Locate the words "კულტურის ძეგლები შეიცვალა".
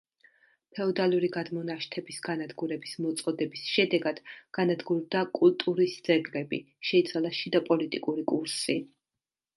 5.41-7.37